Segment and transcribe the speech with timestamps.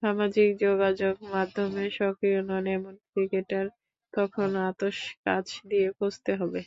[0.02, 3.66] সামাজিক যোগাযোগ মাধ্যমে সক্রিয় নন, এমন ক্রিকেটার
[4.12, 6.60] এখন আতশ কাচ দিয়ে খুঁজতে হবে।